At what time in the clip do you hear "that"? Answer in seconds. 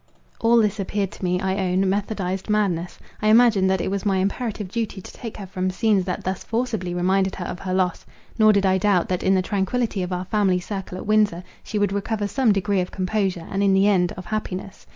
3.69-3.81, 6.05-6.23, 9.09-9.21